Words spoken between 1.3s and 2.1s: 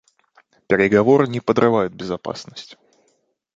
подрывают